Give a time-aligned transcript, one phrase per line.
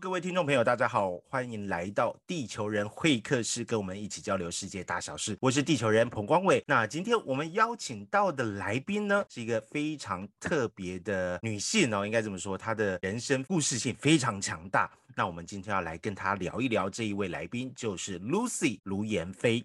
[0.00, 5.36] 各位听众朋友，大家好，欢迎来到地球人会客室，跟我们一起交流世界大小事。
[5.42, 6.64] 我是地球人彭光伟。
[6.66, 14.90] 那今天我们邀请到的来宾呢，是一个非常特别的女性哦，应该这么说，她的人生故事性非常强大。
[15.14, 19.62] 那我们今天要来跟她聊一聊，这一位来宾就是 Lucy 卢妍霏。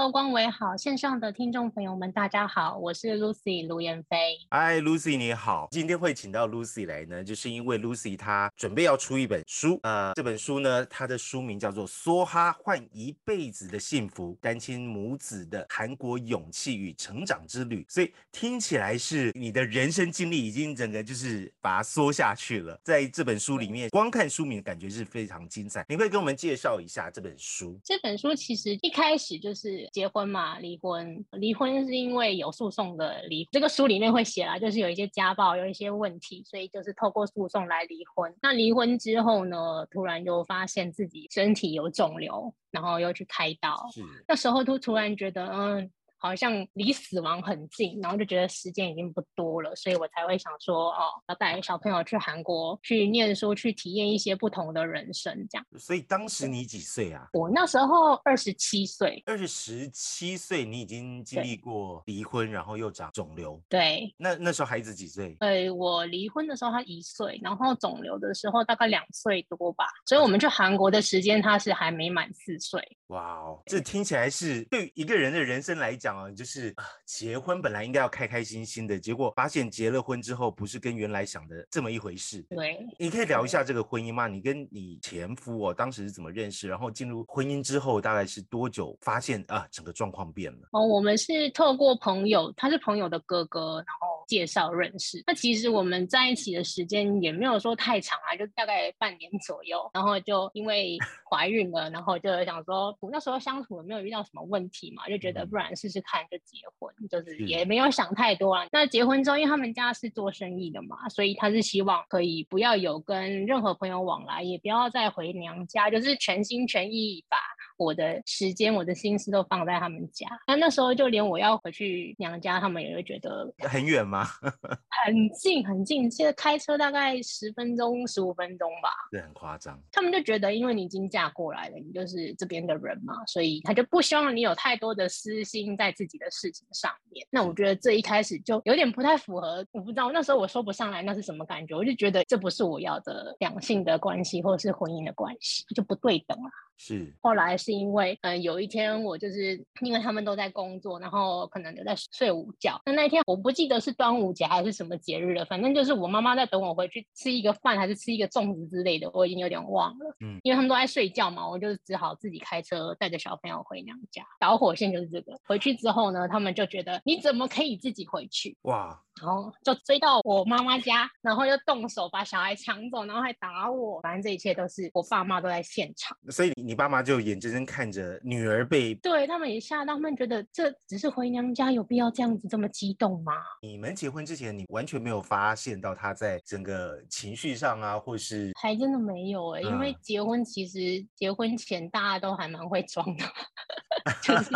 [0.00, 4.16] Hello，光伟好，线上的听众朋友们，大家好，我是 Lucy 卢妍霏。
[4.48, 22.80] 嗨，Lucy 你好，今天会请到 Lucy 来呢，就是因为 Lucy 她准备要出一本书，呃，这本书呢，它的书名叫做《梭哈换一辈子的幸福：单亲母子的韩国勇气与成长之旅》，所以听起来是你的人生经历已经整个就是把它缩下去了。
[22.82, 25.84] 在这本书里面，光看书名感觉是非常精彩。
[25.90, 27.78] 你会跟我们介绍一下这本书？
[27.84, 29.89] 这本书其实一开始就是。
[29.92, 33.46] 结婚嘛，离婚，离婚是因为有诉讼的离。
[33.50, 38.34] 这个书里面会写啦，就是有一些家暴，有一些问题，所以就是透过诉讼来离婚。
[38.40, 43.88] 那离婚之后呢，突然又发现自己身体有肿瘤，然后又去开刀。
[44.26, 45.90] 那时候都突然觉得，嗯。
[46.20, 55.66] 好像离死亡很近，然后就觉得时间已经不多了，所以我才会想说，哦，要带小朋友去韩国去念书，去体验一些不同的人生，这样。
[55.78, 57.26] 所以当时你几岁啊？
[57.32, 59.22] 我那时候二十七岁。
[59.24, 63.58] 二十七岁，你已经经历过离婚，然后又长肿瘤。
[63.66, 64.14] 对。
[64.18, 65.34] 那那时候孩子几岁？
[65.40, 69.86] 呃，我离婚的时候他一岁，然后肿瘤的时候大概两岁多吧。
[70.04, 72.80] 所以我们去韩国的时间他是还没满四岁。
[73.06, 76.09] 哇哦，这听起来是对一个人的人生来讲。
[76.16, 82.42] 啊，就是啊，结婚本来应该要开开心心的，结果发现结了婚之后不是跟原来想的这么一回事。
[82.50, 84.26] 对，你可以聊一下这个婚姻吗？
[84.26, 86.68] 你跟你前夫哦，当时是怎么认识？
[86.68, 90.68] 然后进入婚姻之后大概是多久发现啊，整个状况变了？
[90.72, 95.22] 哦，我们是透过朋友，他是朋友的哥哥，然后介绍认识。
[95.26, 99.88] 那其实我们在一起的时间也没有说太长啊，就大概半年左右。
[99.92, 100.98] 然后就因为
[101.30, 105.99] 怀孕了，然后就想说，那时候相处没有遇到什么问题嘛，就觉得不然试试。
[106.00, 108.66] 看就结婚，就是也没有想太多啊。
[108.72, 117.36] 那结婚之后，因为他们家是做生意的嘛，所以他是希望可以不要有跟任何朋友往来，也不要再回娘家，就是全心全意把。
[117.84, 120.26] 我的时间，我的心思都放在他们家。
[120.46, 124.26] 那那时候就连我要回去娘家，他们也会觉得很远吗？
[125.04, 128.90] 很近很近，现在开车大概十分钟、十五分钟吧。
[129.10, 129.80] 这很夸张。
[129.90, 137.26] 他们就觉得，因为你已经嫁过来了，你就是这边的人嘛，所以他就不希望你有太多的私心在自己的事情上面。
[137.30, 146.50] 那我觉得这一开始就有点不太符合，我不知道那时候我说不上来那是什么感觉，我就觉得这不是我要的两性的关系，或者是婚姻的关系，就不对等了。
[146.76, 152.80] 是，后来是因为，嗯，有一天我就是因为他们都在工作，然后可能就在睡午觉。
[152.84, 160.16] 那那天我不记得是端午节还是什么节日了，反正就是我妈妈在等我回去吃一个饭，还是吃一个粽子之类的，我已经有点忘了。
[160.20, 164.22] 嗯，因为他们都在睡觉嘛，我就只好自己开车带着小朋友回娘家。
[164.38, 165.32] 导火线就是这个。
[165.46, 168.56] 回去之后呢，他们就觉得你怎么可以自己回去？
[168.62, 169.00] 哇！
[169.22, 174.00] 然后就追到我妈妈家，然后又动手把小孩抢走，然后还打我。
[174.00, 176.16] 反正这一切都是我爸妈都在现场。
[176.30, 178.94] 所以你爸妈就眼睁睁看着女儿被……
[178.94, 183.34] 对他们也吓到，他们觉得这只是回娘家，有必要这样子这么激动吗？
[183.60, 188.52] 你们结婚之前，你完全没有发现到他在整个情绪上啊，或是……
[188.58, 193.24] 还真的没有哎，因为结婚其实结婚前大家都还蛮会装的，
[194.22, 194.50] 就是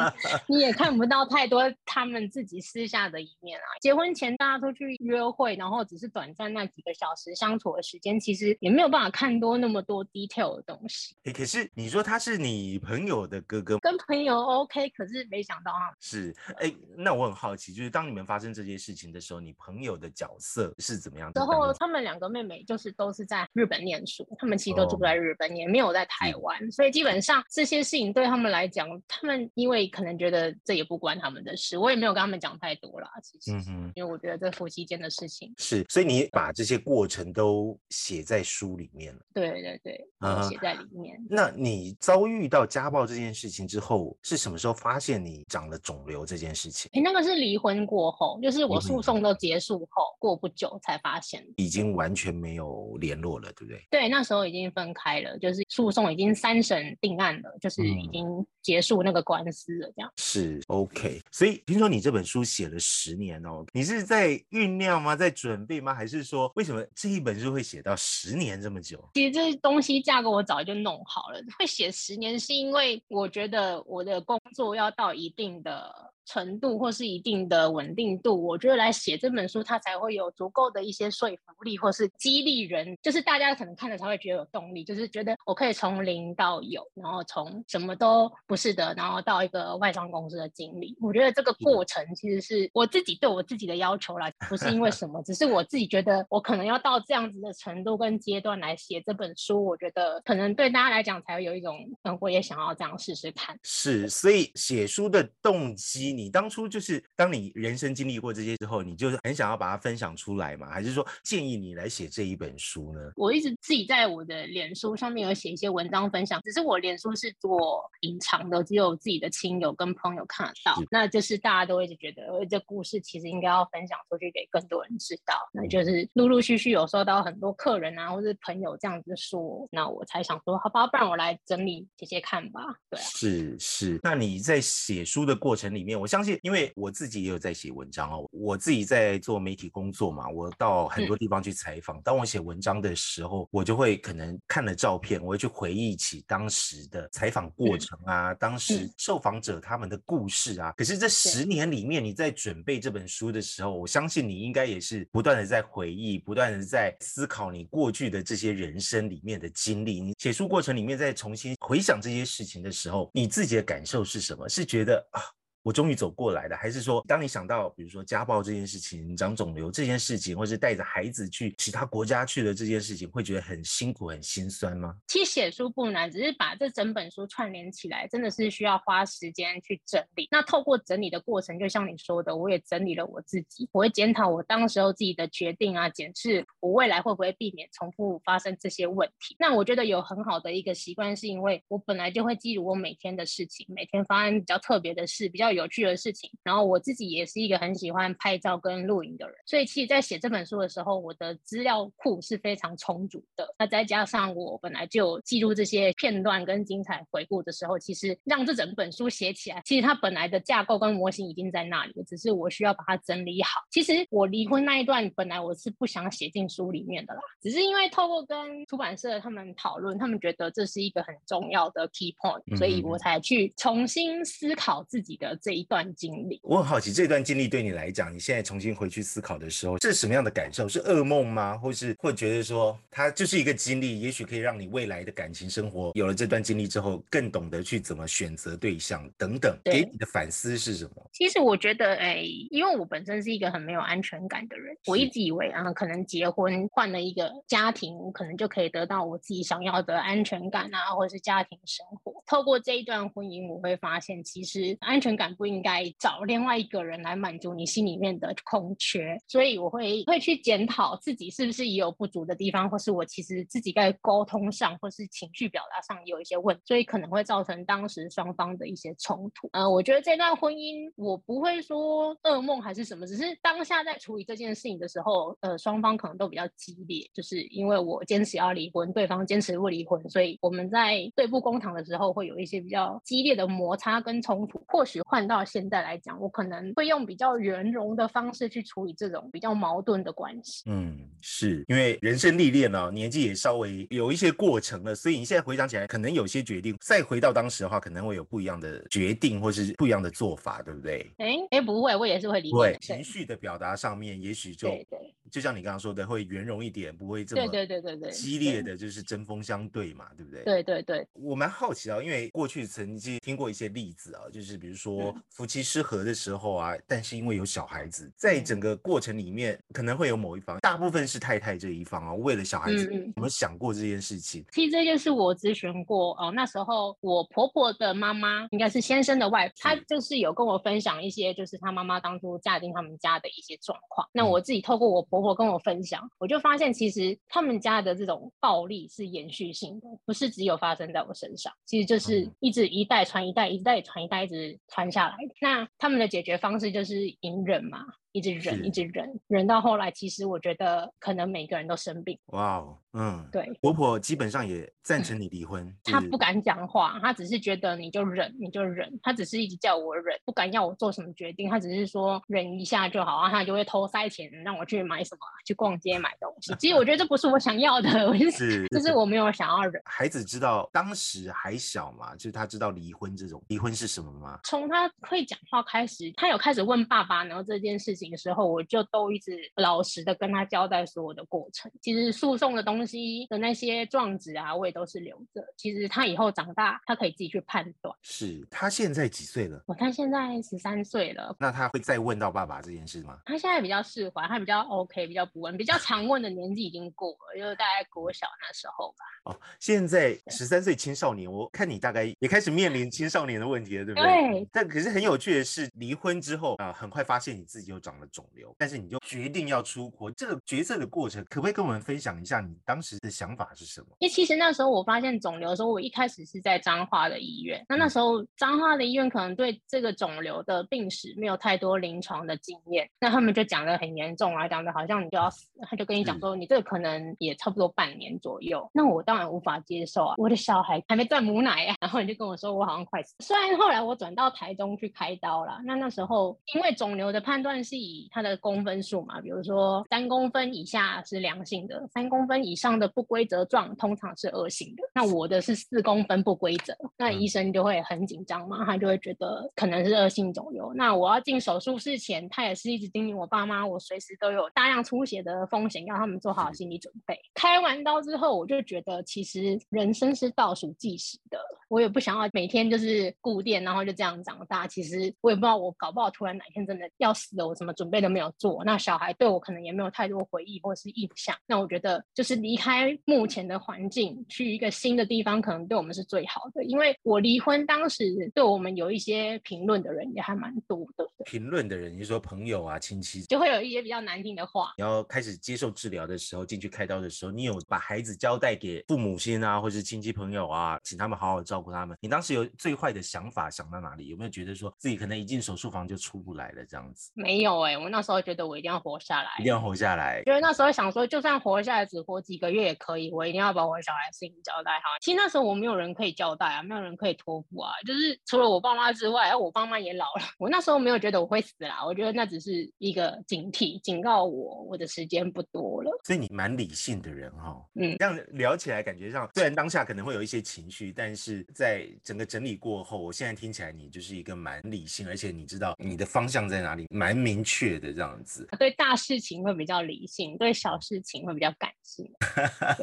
[0.47, 3.69] 你也看不到太多他们自己私下的一面啊。
[3.83, 4.54] 结婚前大。
[4.59, 11.17] 出去约会，然后只是短暂那几个小时相处的时间，其实也没有办法看多那么多 detail 的东西。
[11.25, 15.93] 哎，可是你说他是你朋友的哥哥，跟朋友 OK，可是没想到啊。
[16.01, 21.33] 是，哎，那我很好奇，就是当你们发生这件事情的时候，你朋友的角色是怎么样？
[21.35, 33.11] 然后他们两个妹妹就是都是在日本念书，他们其实都住在日本，也没有在台湾，所以基本上这些事情对他们来讲，他们因为可能觉得这也不关他们的事，我也没有跟他们讲太多啦。
[33.23, 33.51] 其实，
[33.95, 34.44] 因为我觉得。
[34.53, 39.21] 夫妻间的事情是，所以你把这些过程都写在书里面了。
[39.33, 40.07] 对对对，
[40.49, 41.17] 写在里面。
[41.29, 46.91] 那你遭遇到家暴这件事情之后，是什么时候发现你长了肿瘤这件事情？
[46.95, 53.85] 哎，那个是离婚过后，就是我诉讼都结束后，过不久才发现，已经完全没有联络了，对不对？
[53.91, 58.25] 对，那时候已经分开了，就是诉讼已经三审定案了，就是已经
[58.63, 60.13] 结束那个官司了，这样。
[60.17, 65.15] 是 OK，所以听说你这本书写了十年哦，你是在在酝酿吗？
[65.15, 65.93] 在准备吗？
[65.93, 68.99] 还是说为什么这一本书会写到十年这么久？
[69.13, 76.14] 其实这东西架构我早就弄好了，会写十年是因为我觉得我的工作要到一定的。
[76.27, 90.97] 程度或是一定的稳定度，我觉得来写这本书，它才会有足够的一些说服力，或是激励人，就是大家可能看了才会觉得有动力，就是觉得我可以从零到有，然后从什么都不是的，然后到一个外商公司的经理。
[91.01, 103.59] 我觉得这个过程其实是我自己对我自己的要求啦，不是因为什么，只是我自己觉得我可能要到这样子的程度跟阶段来写这本书，我觉得可能对大家来讲才会有一种，嗯，我也想要这样试试看。
[103.63, 106.14] 是，所以写书的动机。
[106.17, 110.69] 你当初就是当你人生经历过这些之后，你就是很想要把它分享出来嘛？
[110.69, 113.01] 还是说建议你来写这一本书呢？
[113.17, 120.75] 我一直自己在我的脸书上面有写一些文章分享，只是我脸书是做隐藏的，只有自己的亲友跟朋友看得到。
[120.91, 125.35] 那就是大家都一直觉得这故事其实应该要分享出去给更多人知道。
[125.53, 132.61] 那就是陆陆续续有收到很多客人啊，或是朋友这样子说，那我才想说，好吧，不然我来整理写写看吧。
[132.91, 134.01] 对，是是。
[134.03, 136.15] 那你在写书的过程里面，我。
[136.15, 142.01] 相信，因为我自己也有在写文章哦，我自己在做媒体工作嘛，我到很多地方去采访。
[142.03, 150.73] 当我写文章的时候，我就会可能看了照片，我会去回忆起当时的采访过程啊，当时受访者他们的故事啊。
[150.77, 160.01] 可是这十年里面，你在准备这本书的时候，我相信你应该也是不断的在回忆，不断的在思考你过去的这些人生里面的经历。
[160.01, 164.49] 你写书过程里面再重新回想这些事情的时候，你自己的感受是什么？
[164.49, 165.21] 是觉得啊？
[165.65, 174.95] 我终于走过来了，还是说，当你想到，比如说家暴这件事情、长肿瘤这件事情，或是带着孩子去其他国家去的这件事情，会觉得很辛苦、很心酸吗？
[175.09, 180.29] 其实写书不难，只是把这整本书串联起来，真的是需要花时间去整理。
[180.31, 189.35] 那透过整理的过程，就像你说的，我也整理了我自己，我会检讨我当时候自己的决定啊，检视我未来会不会避免重复发生这些问题。
[189.39, 195.54] 那我觉得有很好的一个习惯，是因为我本来就会记录我每天的事情，每天发生比较特别的事，比较。
[195.55, 203.55] 有趣的事情，然后我自己也是一个很喜欢拍照跟录影的人，所以其实，在写这本书的时候，我的资料库是非常充足的。
[203.59, 213.61] 那再加上我本来就记录这些片段跟精彩回顾的时候，其实让这整本书写起来，其实它本来的架构跟模型已经在那里了，只是我需要把它整理好。
[213.71, 225.37] 其实我离婚那一段，本来我是不想写进书里面的啦，只是因为透过跟出版社他们讨论，他们觉得这是一个很重要的 key point，所以我才去重新思考自己的。
[225.45, 230.67] 这一段经历，我很好奇，这段经历对你来讲，你现在重新回去思考的时候，是什么样的感受？
[230.67, 231.59] 是噩梦吗？
[231.59, 239.55] 或是会觉得说，它就是一个经历，也许可以让你未来的感情生活有了这段经历之后，更懂得去怎么选择对象等等。
[239.63, 241.11] 给你的反思是什么？
[241.13, 252.25] 其实我觉得，哎，因为我本身是一个很没有安全感的人，我一直以为啊，可能结婚换了一个家庭，可能就可以得到我自己想要的安全感啊，或者是家庭生活。
[252.27, 255.34] 透过这一段婚姻，我会发现，其实安全感。
[255.35, 269.49] 不应该找另外一个人来满足你心里面的空缺，所以我会会去检讨自己是不是也有不足的地方，或是我其实自己在沟通上或是情绪表达上也有一些问，所以可能会造成当时双方的一些冲突。
[269.53, 285.24] 呃，我觉得这段婚姻我不会说噩梦还是什么，只是当下在处理这件事情的时候，呃，双方可能都比较激烈，就是因为我坚持要离婚，对方坚持不离婚，所以我们在对簿公堂的时候会有一些比较激烈的摩擦跟冲突，或许换。
[285.27, 290.63] 到现在来讲，我可能会用比较圆融的方式去处理这种比较矛盾的关系。
[290.67, 301.11] 嗯，是因为人生历练呢，年纪也稍微有一些过程了，所以你现在回想起来，可能有些决定再回到当时的话，可能会有不一样的决定，或是不一样的做法，对不对？
[301.19, 302.79] 哎哎，不会，我也是会理解。
[302.81, 305.15] 情绪的表达上面，也许就对对。
[305.35, 310.45] 就像你刚刚说的，会圆融一点，不会这么对对对对对激烈的就是针锋相对嘛，对不对？
[310.45, 311.05] 对对对。
[311.13, 324.45] 我蛮好奇啊，因为过去曾经听过一些例子啊，就是比如说夫妻失和的时候啊，但是因为有小孩子，在整个过程里面可能会有某一方，大部分是太太这一方啊，为了小孩子，有没有想过这件事情？
[324.53, 334.09] 其实这件事我咨询过哦，那时候我婆婆的妈妈应该是先生的外婆，她就是有跟我分享一些，就是她妈妈当初嫁进他们家的一些状况。
[334.13, 336.11] 那我自己透过我婆婆跟我分享。
[336.19, 345.17] 我就发现，其实他们家的这种暴力是延续性的，不是只有发生在我身上，其实就是一直一代传一代，一代传一代，一直传下来。
[345.41, 347.87] 那他们的解决方式就是隐忍嘛。
[348.15, 352.17] 一直忍，一直忍，忍到后来，其实我觉得可能每个人都生病。
[352.27, 366.55] 哇哦，嗯，对，婆婆基本上也赞成你离婚， 就是他不敢讲话，她只是觉得你就忍，你就忍，她只是一直叫我忍，不敢要我做什么决定，她只是说忍一下就好，然后她就会偷塞钱让我去买什么，去逛街买东西。
[366.61, 369.83] 其实我觉得这不是我想要的，我就是是就是我没有想要忍。
[369.87, 374.39] 孩子知道当时还小嘛，就是他知道离婚这种离婚是什么吗？
[374.45, 381.71] 从他会讲话开始，他有开始问爸爸，然后这件事情的时候，我就都一直老实的跟他交代所有的过程。
[381.81, 385.45] 其实诉讼的东西的那些状纸啊，我也都是留着。
[385.57, 387.95] 其实他以后长大，他可以自己去判断。
[388.03, 389.63] 是他现在几岁了？
[389.67, 393.19] 我他现在十三岁了，那他会再问到爸爸这件事吗？
[393.25, 399.33] 他现在比较释怀，他比较 OK，比较不问，比较常问的年纪已经过了，就是大概国小那时候吧。
[399.33, 404.05] 哦，现在十三岁青少年，我看你大概也开始面临青少年的问题了，对不对？
[404.05, 413.87] 对但可是很有趣的是，离婚之后啊、很快发现你自己又长了肿瘤，但是你就决定要出国，这个决策的过程，可不可以跟我们分享一下你当时的想法是什么？
[414.01, 417.65] 因为其实那时候我发现肿瘤的时候，我一开始是在彰化的医院。
[417.69, 428.69] 那那嗯时候彰化的医院可能对这个肿瘤的病史没有太多临床的经验，那他们就讲的很严重啊，讲的好像你就要死，他就跟你讲说你这个可能也差不多半年左右。
[428.73, 433.15] 那我当然无法接受啊，我的小孩还没断母奶啊，然后你就跟我说我好像快死。
[433.21, 444.83] 虽然后来我转到台中去开刀了，那那时候因为肿瘤的判断是以它的公分数嘛，比如说三公分以下是良性的，三公分以上的不规则状通常是恶性的。
[444.95, 450.73] 那我的是四公分不规则，那嗯医生就会很紧张嘛，他就会觉得可能是恶性肿瘤。
[450.75, 457.19] 那我要进手术室前，他也是一直叮咛我爸妈，我随时都有大量出血的风险，要他们做好心理准备。
[457.35, 461.39] 开完刀之后，我就觉得其实人生是倒数计时的，
[461.69, 464.67] 我也不想要每天就是固定，然后就这样长大。
[464.67, 471.37] 其实我也不知道我搞不好突然哪天真的要死了，我怎么准备都没有做，那小孩对我可能也没有太多回忆或者是印象。
[471.47, 476.65] 那我觉得就是离开目前的环境，去一个新的地方，可能对我们是最好的。
[476.65, 478.05] 因为我离婚当时
[478.35, 484.73] 对我们有一些评论的人也还蛮多的，评论的人，你说朋友啊、亲戚，就会有一些比较难听的话。
[484.79, 491.97] 你要开始接受治疗的时候，进去开刀的时候，你有把孩子交代给父母亲啊，或是亲戚朋友啊，请他们好好照顾他们。
[492.01, 494.09] 你当时有最坏的想法想到哪里？
[494.09, 497.11] 有没有觉得说自己可能一进手术房就出不来了这样子？
[497.15, 500.23] 没有哎、我那时候觉得我一定要活下来，一定要活下来。
[500.27, 504.91] 因为那时候想说，就算活下来只活几个月也可以，我一定要把我小孩的事情交代好。
[505.01, 515.91] 其实那时候我没有人可以交代啊，没有人可以托付啊，就是除了我爸妈之外，然后我爸妈也老了， 我那时候没有觉得我会死啦，我觉得那只是一个警惕，警告我我的时间不多了。
[516.05, 528.49] 所以你蛮理性的人哈、嗯这样聊起来感觉上，虽然当下可能会有一些情绪，但是在整个整理过后，我现在听起来你就是一个蛮理性，而且你知道你的方向在哪里，蛮明确的这样子。
[528.59, 532.11] 对大事情会比较理性，对小事情会比较感性。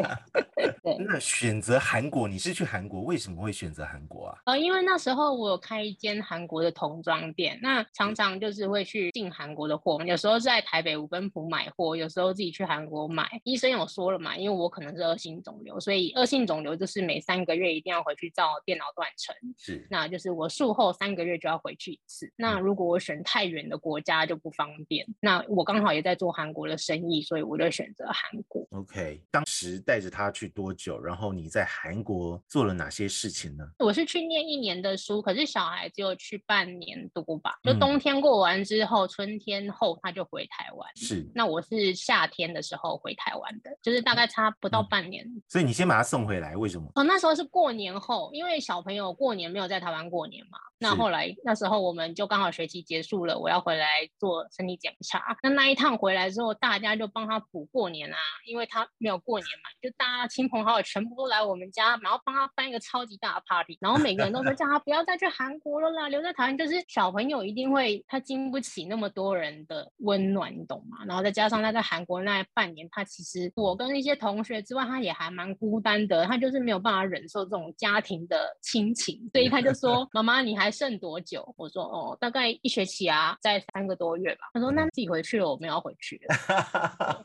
[0.55, 0.97] 对 对。
[1.05, 4.37] 那选择韩国，你是去韩国，为什么会选择韩国啊？
[4.45, 13.27] 呃，因为那时候我有开一间韩国的童装店，那常常就是会去进韩国的货，有时候在台北五分埔买货，有时候自己去韩国买。
[13.43, 22.31] 医生有说了嘛，因为我可能是恶性肿瘤，所以恶性肿瘤就是每三个月一定要回去照电脑断层，是那就是我术后三个月就要回去一次。
[22.35, 28.67] 那嗯如果我选太远的国家就不方便，那我刚好也在做韩国的生意，所以我就选择韩国。
[28.71, 30.99] OK，当时带着他去多久？
[31.01, 33.63] 然后你在韩国做了哪些事情呢？
[33.79, 37.57] 我是去念一年的书，可是小孩只有去半年多吧。
[37.63, 40.89] 就嗯冬天过完之后，春天后他就回台湾。
[40.95, 45.25] 是，那我是夏天的时候回台湾的，就是大概差不到嗯半年。
[45.47, 46.89] 所以你先把他送回来，为什么？
[46.95, 50.57] 哦，那时候是过年后，因为小朋友过年没有在台湾过年嘛。
[50.79, 55.37] 那后来那时候我们就刚好学期结束了，我要回来做身体检查。
[55.43, 66.57] 那那一趟回来之后，大家就帮他补过年啊，因为他没有过年嘛，就大家亲朋好友全部都来我们家，然后帮他办一个超级大的 party，然后每个人都说 叫他不要再去韩国了啦，留在台湾。
[66.57, 70.99] 就是小朋友一定会他经不起那么多人的温暖，你懂吗？
[71.05, 86.35] 然后再加上他在韩国那半年，他其实我跟一些同学之外，他也还蛮孤单的，他就是没有办法忍受这种家庭的亲情，所以他就说：“妈妈，你还剩多久？”我说：“哦，大概一学期啊，在三个多月吧。”他说：“那嗯自己回去了，我们要回去了。”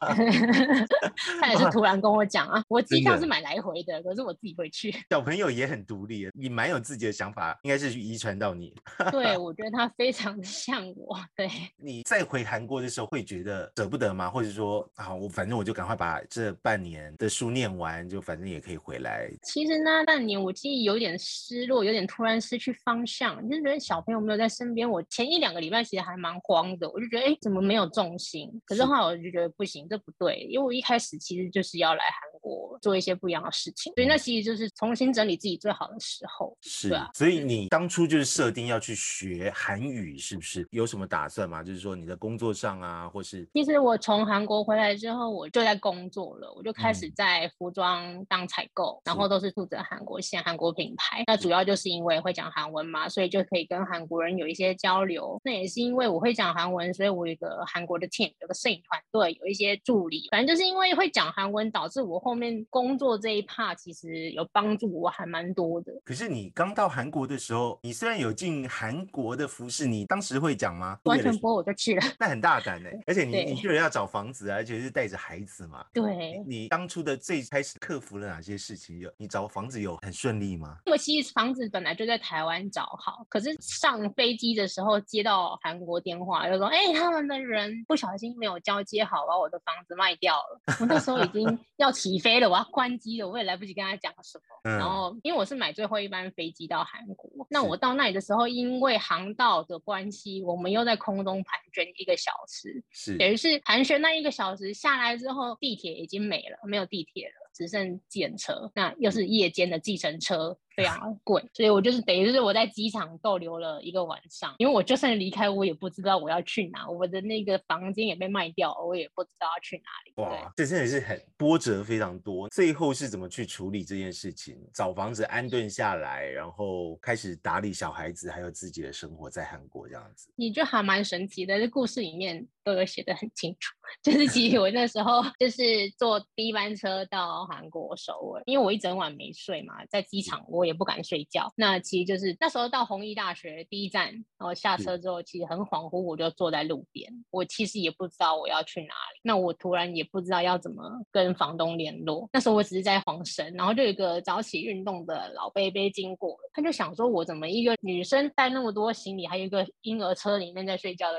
[1.40, 4.94] 他也是 突然跟我讲啊，我机票是买来回的，可是我自己回去。
[5.10, 8.74] 小朋友也很独立，你蛮有自己的想法，应该是遗传到你。
[9.12, 11.16] 对， 我觉得他非常的像我。
[11.36, 14.28] 对，你再回韩国的时候，会觉得舍不得吗？
[14.28, 19.30] 或者说，啊，我反正我就赶快把这半年的书念完，就反正也可以回来。
[19.44, 24.88] 其实那半年我记忆有有点失落，有点突然失去方向，就觉得小朋友没有在身边。
[24.88, 28.50] 我前一两个礼拜其实还蛮慌的，我就觉得哎，怎么没有重心？
[28.64, 36.56] 可是后来我就觉得不行，这不对，因为我一开始其实就是要来韩国做一些不一样的事情，所以那其实就是重新整理自己最好的时候。
[36.62, 40.66] 是啊，所以你当初就是设定要去学韩语，是不是？
[40.70, 41.62] 有什么打算吗？
[41.62, 43.46] 就是说你的工作上啊，或是……
[43.52, 51.24] 其实我从韩国回来之后，我就在工作了，我就开始在服装当采购，然后都是负责韩国线、韩国品牌。
[51.26, 55.38] 那主要就是因为会讲韩文嘛，所以就可以跟韩国人有一些交流。
[55.44, 60.28] 那也是因为我会讲韩文，所以我有一个韩国的 team，有个摄影团队，有一些助理。
[60.30, 65.92] 反正就是因为会讲韩文，导致我后面工作这一 part 其实有帮助我还蛮多的。
[66.04, 70.98] 可是你刚到韩国的时候，你虽然有进韩国的服饰，你当时会讲吗？
[71.04, 72.02] 完全不会，我就去了。
[72.18, 75.84] 那很大胆哎，而且你你去了要找房子，而且是带着孩子嘛。
[75.92, 76.42] 对。
[76.46, 78.98] 你当初的最开始克服了哪些事情？
[78.98, 80.76] 有你找房子有很顺利吗？
[80.86, 90.60] 因为其实房子本来就在台湾找好，可是上飞机的时候接到韩国电话，就说哎，他们的人不小心没有交接好，把我的房子卖掉了。
[90.80, 94.70] 我那时候已经 要起飞了，我要关机了，我也来不及跟他讲什么。
[94.70, 107.46] 然后因为我是买最后一班飞机到韩国，那我到那里的时候，因为航道的关系，我们又在空中盘旋一个小时，是等于是盘旋那一个小时下来之后，地铁已经没了，没有地铁了。
[107.54, 120.12] 只剩检车，那又是夜间的计程车，非常贵，所以我就是等于就是我在机场逗留了一个晚上，因为我就算离开，我也不知道我要去哪，我的那个房间也被卖掉，我也不知道要去哪里。
[120.16, 122.48] 哇，这真的是很波折非常多。
[122.50, 124.56] 最后是怎么去处理这件事情？
[124.74, 130.30] 找房子安顿下来，然后开始打理小孩子，还有自己的生活在韩国这样子。
[130.36, 133.74] 你就还蛮神奇的，这故事里面都有写的很清楚。
[134.02, 141.52] 就是其实我那时候就是坐第一班车到韩国首尔，因为我一整晚没睡嘛，在机场我也不敢睡觉。
[141.56, 149.20] 那其实就是那时候到弘毅大学第一站，然后下车之后其实很恍惚，我就坐在路边，我其实也不知道我要去哪里。
[149.22, 152.28] 那我突然也不知道要怎么跟房东联络。
[152.32, 161.18] 那时候我只是在晃神，然后就有一个早起运动的老贝贝经过，他就想说我怎么一个女生带那么多行李，还有一个婴儿车里面在睡觉的。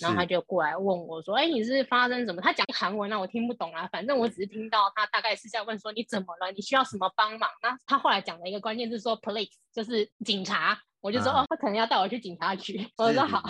[0.00, 3.88] 然后他就过来问我说：“哎，你是发生什么？”他讲韩文啊，我听不懂啊。
[3.92, 6.50] 反正我只是听到他大概是在问说：“你怎么了？
[6.52, 10.78] 你需要什么帮忙？”那他后来讲的一个关键字说：“police”，就是警察。
[11.00, 12.84] 我就说：“哦，他可能要带我去警察局。
[12.98, 13.42] ”我说：“好。”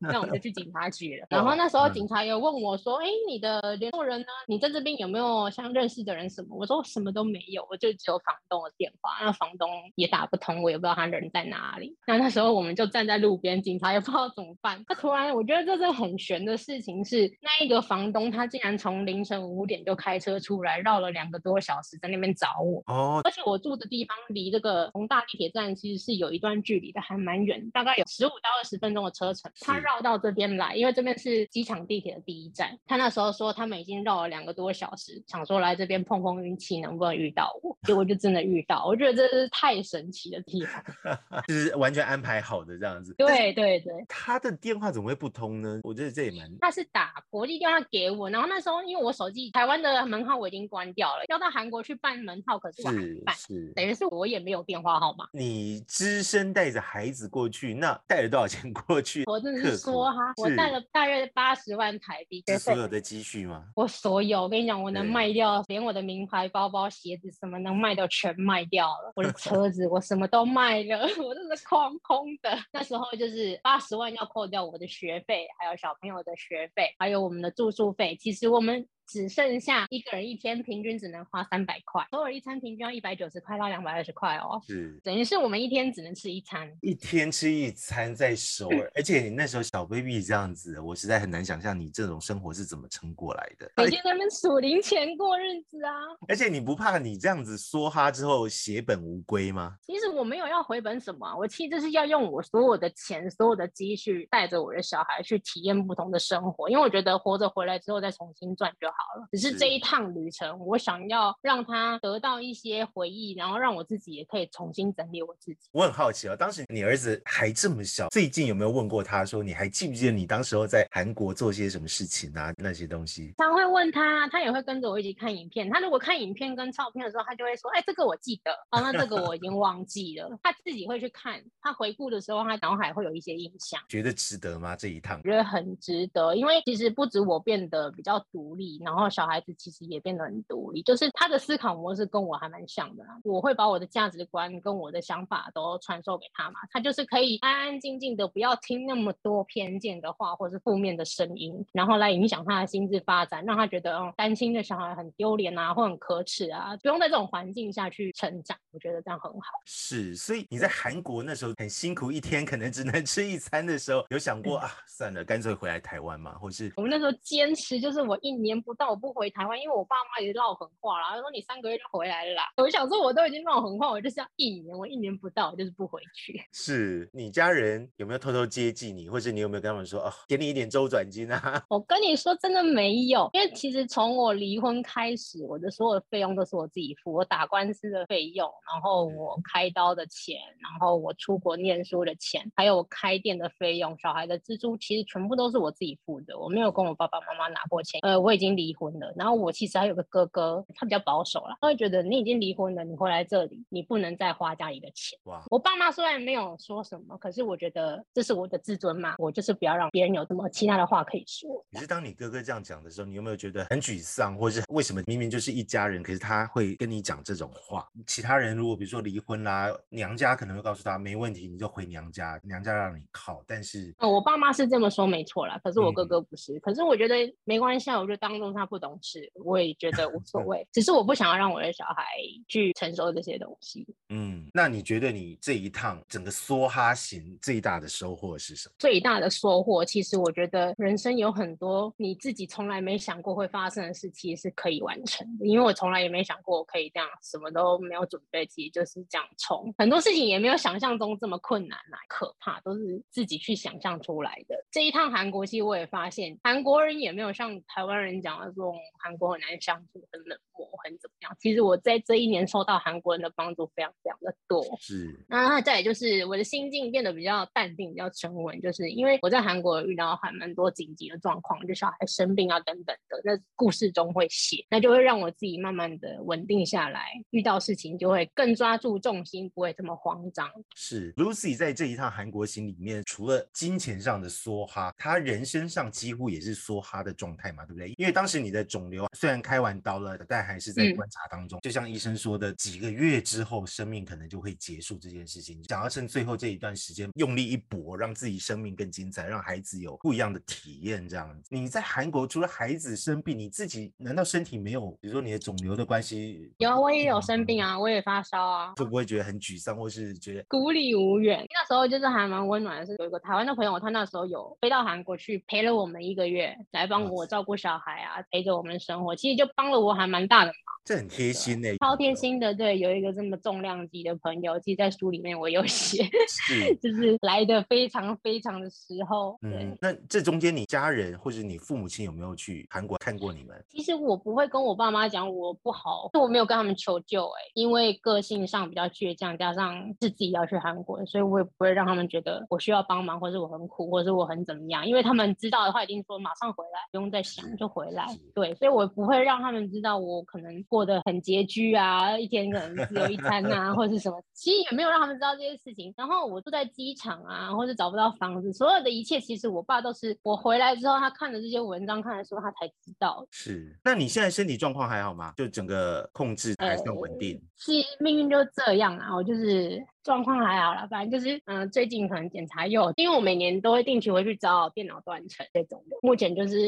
[0.00, 1.26] 那我就去警察局了。
[1.30, 4.26] 然后那时候警察也问我说：“哎，你的联络人呢？
[4.46, 9.10] 你在这边有没有相认识的人什么？”我说：“什么都没有，我就只有房东的电话。
[9.20, 11.96] 那房东也打不通，我也不知道他人在哪里。
[12.06, 14.82] 那那时候我们就站在路边，警察也不知道怎么办。
[14.86, 22.80] 他突然，我觉得这是很悬的事情，是那一个房东他竟然从凌晨五点就开车出来，绕了两个多小时在那边找我。
[22.86, 29.50] 哦，而且我住的地方离这个宏大地铁站其实是有一段距离的，还蛮远，大概有十五到二十分钟的车程。
[29.60, 32.78] 他绕到这边来，因为这边是机场地铁的第一站。
[32.86, 37.76] 他那时候说他们已经绕了两个多小时，想说来这边碰碰运气，能不能遇到我？
[37.82, 38.84] 结果就真的遇到。
[38.86, 40.82] 我觉得这是太神奇的地方，
[41.46, 43.14] 就是完全安排好的这样子。
[43.14, 43.92] 对对对。
[44.08, 45.80] 他的电话怎么会不通呢？
[45.82, 46.50] 我觉得这也蛮……
[46.60, 55.26] 他是打国际电话给我，然后那时候因为我手机台湾的门号我已经关掉了，要到韩国去办门号，可是我还没办，是等于是我也没有电话号码。
[55.32, 59.24] 你只身带着孩子过去，那带了多少钱过去？
[59.26, 60.34] 我真的是说哈。
[60.36, 63.64] 我带了大约八十万台币，是所有的积蓄吗？
[63.76, 69.12] 我所有，我跟你讲，我能卖掉，连我的名牌包包、鞋子什么能卖掉全卖掉了。
[69.14, 72.58] 我的车子我什么都卖了， 我真的空空的。
[72.72, 78.16] 那时候就是八十万要扣掉我的学费，还有小朋友的学费，还有我们的住宿费。
[78.20, 78.86] 其实我们。
[79.06, 95.92] 只剩下一个人一天平均只能花三百块，偶尔一餐平均要一百九十块到两百二十块哦，是等于是我们一天只能吃一餐，一天吃一餐在首尔，而且你那时候小 baby 这样子，我实在很难想象你这种生活是怎么撑过来的，每天在那边数零钱过日子啊，
[96.28, 99.76] 而且你不怕你这样子梭哈之后血本无归吗？
[99.82, 108.93] 其实我没有要回本什么，我其实是要用我所有的钱、所有的积蓄，带着我的小孩去体验不同的生活，因为我觉得活着回来之后再重新赚就好。
[108.96, 115.68] 好了，只是这一趟旅程，我想要让他得到一些回忆，然后让我自己也可以重新整理我自己。
[115.72, 122.52] 我很好奇啊，当时你儿子还这么小，最近有没有问过他说，你还记不记得你当时候在韩国做些什么事情啊？
[122.56, 125.68] 那些东西，常会问他，他也会跟着我一起看影片。
[125.70, 130.30] 他如果看影片跟照片的时候，他就会说，哎，这个我记得，哦，那这个我已经忘记了。
[130.42, 133.80] 他自己会去看，他回顾的时候，他脑海会有一些印象。
[133.88, 134.76] 觉得值得吗？
[134.76, 135.20] 这一趟？
[135.22, 138.78] 觉得很值得，因为其实不止我变得比较独立。
[138.84, 143.04] 然后小孩子其实也变得很独立，就是他的思考模式跟我还蛮像的。
[143.24, 159.48] 我会把我的价值观跟我的想法都传授给他嘛，他就是可以安安静静的，不要听那么多偏见的话或是负面的声音，然后来影响他的心智发展，让他觉得嗯单亲的小孩很丢脸啊，或很可耻啊，不用在这种环境下去成长，我觉得这样很好。
[159.64, 172.42] 是，所以你在韩国那时候很辛苦，一天可能只能吃一餐的时候，有想过啊，算了，干脆回来台湾嘛，或是我们那时候坚持，就是我一年不到我不回台湾，因为我爸妈也唠狠话啦，他说你三个月就回来了啦。
[172.56, 176.40] 我想说我都已经唠狠话，我就是要一年，我一年不到我就是不回去。
[176.52, 181.62] 是你家人有没有偷偷接济你，或者你有没有跟他们说哦，给你一点周转金啊？
[181.68, 198.00] 我跟你说真的没有，因为其实从我离婚开始，我的所有费用都是我自己付，我打官司的费用，然后我开刀的钱，然后我出国念书的钱，还有我开店的费用，小孩的支出，其实全部都是我自己付的，我没有跟我爸爸妈妈拿过钱。
[198.02, 205.18] 呃，我已经离婚了，然后我其实还有个哥哥，他比较保守了，他会觉得你已经离婚了，你回来这里，你不能再花家里的钱。
[205.24, 205.42] 哇！
[205.50, 211.64] 我爸妈虽然没有说什么，可是我觉得这是我的自尊嘛，我就是不要让别人有这么其他的话可以说。
[211.72, 217.86] 可是当你哥哥这样讲的时候，你有没有觉得很沮丧，或是为什么明明就是一家人，可是他会跟你讲这种话？
[218.06, 223.42] 其他人如果比如说离婚啦，娘家可能会告诉他没问题，你就回娘家，娘家让你靠。
[223.46, 226.58] 但是，我爸妈是这么说没错啦，可是我哥哥不是。
[226.60, 230.66] 可是我觉得没关系，我就当做他不懂事，我也觉得无所谓。
[230.72, 232.04] 只是我不想要让我的小孩
[232.48, 233.86] 去承受这些东西。
[234.10, 238.74] 嗯，那你觉得你这一趟整个梭哈行最大的收获是什么？
[238.78, 245.46] 最大的收获，其实我觉得人生有很多你自己从来没想过会发生的事，其实是可以完成的。
[245.46, 249.74] 因为我从来也没想过我可以这样，什么都没有准备，其实就是这样冲。
[249.76, 254.54] 很多事情也没有想象中这么困难啊，可怕，都是自己去想象出来的。
[254.70, 261.36] 这一趟韩国，其实我也发现，韩国人也没有像台湾人讲的说韩国很难相处、很冷漠、很怎么样。
[261.40, 264.64] 其实我在这一年受到韩国人的帮助非常非常的多。
[264.80, 280.50] 是，那再就是我的心境变得比较淡定、比较沉稳，就是因为我在韩国遇到还蛮多紧急的状况，就小孩生病啊等等的，那故事中会写，那就会让我自己慢慢的稳定下来，遇到事情就会更抓住重心，不会这么慌张。
[280.74, 287.92] 是，Lucy 在这一趟韩国行里面，除了金钱上的梭哈，他人生上几乎也是梭哈的状态嘛，对不对？
[287.96, 291.58] 因为当时你的肿瘤虽然开完刀了，但还是在观察当中。
[291.60, 295.62] 就像医生说的，几个月之后生命可能就会结束这件事情。
[295.64, 301.08] 想要趁最后这一段时间用力一搏，让自己生命更精彩，让孩子有不一样的体验。
[301.08, 304.90] 这样子，你在韩国除了孩子生病，你自己难道身体没有？
[305.00, 306.52] 比如说你的肿瘤的关系？
[306.58, 308.72] 有，我也有生病啊，我也发烧啊。
[308.76, 311.44] 会不会觉得很沮丧，或是觉得孤立无援？
[311.50, 320.54] 那时候就是还蛮温暖的，是有一个台湾的朋友，他那时候有飞到韩国去陪了我们一个月，来帮我照顾小孩啊，陪着我们生活，其实就帮了我还蛮大的忙。
[320.84, 322.54] 这很贴心呢，超贴心的。
[322.54, 329.38] 对，有一个这么重量级的朋友，其实在书里面我有写，是 就是来的非常非常的时候。
[329.40, 333.64] 嗯，那这中间你家人或者你父母亲有没有去韩国看过你们？
[333.70, 337.24] 其实我不会跟我爸妈讲我不好，我没有跟他们求救。
[337.28, 344.86] 哎，因为个性上比较倔强，加上是自己要去韩国，所以我也不会让他们觉得我需要帮忙，或者我很苦，或者是我很怎么样。
[344.86, 348.03] 因为他们知道的话，一定说马上回来，不用再想就回来。
[348.34, 350.54] 对，所以我不会让他们知道我可能。
[350.68, 355.92] 过得很拮据啊，一天可能只有一餐啊， 或者是什么，其实也没有让他们知道这些事情。
[355.96, 363.26] 然后我住在机场啊，或者找不到房子，所有的一切，其实我爸都是我回来之后，他看了这些文章，看的时候他才知道。
[363.30, 365.32] 是，那你现在身体状况还好吗？
[365.36, 367.40] 就整个控制还算稳定？
[367.56, 376.58] 是命运就这样啊，我就是状况还好了，反正就是嗯，最近可能检查又，因为我每年都会定期回去找电脑断层这种的，目前就是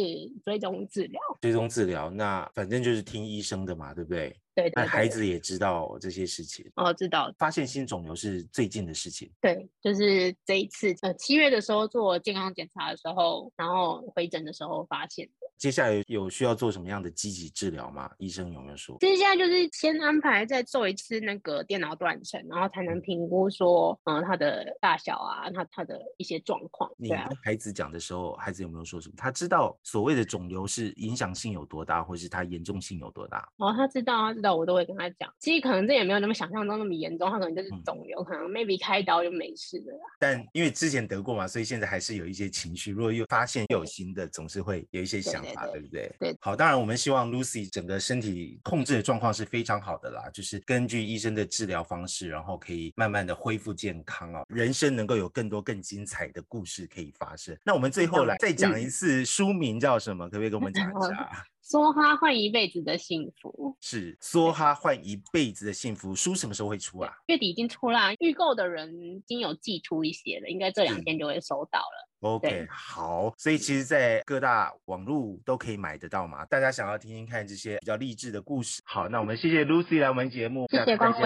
[0.45, 1.21] 追踪治疗。
[1.41, 3.87] 追踪治疗，那反正就是听医生的嘛。
[3.97, 4.37] 对不对？
[4.55, 7.33] 对，那孩子也知道这些事情哦，知道。
[7.39, 9.31] 发现新肿瘤是最近的事情。
[9.41, 15.46] 对，就是这一次，呃，七月的时候做健康检查的时候，然后回诊的时候发现的。
[15.59, 18.11] 接下来有需要做什么样的积极治疗吗？
[18.19, 18.97] 医生有没有说？
[19.01, 26.91] 其实现在就是先安排再做一次那个电脑断层，然后才能评估说，嗯，他的大小啊，他他的一些状况。
[26.97, 29.15] 你跟孩子讲的时候，孩子有没有说什么？
[29.17, 33.49] 他知道所谓的肿瘤是影响性有多大，或是它严重性有多大？
[33.57, 35.33] 哦，他知道，他知道，我都会跟他讲。
[35.39, 39.99] 其实可能这也没有那么想象中那么严重，他可能就是肿瘤，可能 maybe 开刀就没事了。
[40.19, 42.93] 但因为之前得过嘛，所以现在还是有一些情绪。
[42.93, 46.11] 如果又发现又有新的，总是会有一些想法，对不对？
[46.41, 57.57] 好，当然我们希望 Lucy 整个身体控制的状况是非常好的啦，就是根据医生的治疗方式，然后可以慢慢的恢复健康啊，人生能够有更多更精彩的故事可以发生。
[57.65, 60.25] 那我们最后来再讲一次书名叫什么？
[60.27, 61.45] 可不可以跟我们讲一 下？
[61.67, 67.13] 梭哈换一辈子的幸福，是梭哈换一辈子的幸福书什么时候会出啊？
[67.27, 72.09] 月底已经出啦，预购的人已经有寄出一些了，应该这两天就会收到了。
[72.21, 76.45] OK，好，所以其实，在各大网络都可以买得到嘛。
[76.47, 81.21] 大家想要听听看这些比较励志的故事，好，那我们谢谢 Lucy 来我们节目，谢谢光辉，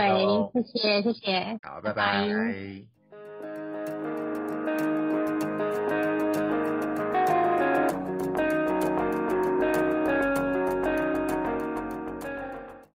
[0.65, 3.00] 谢谢谢谢，好，拜拜。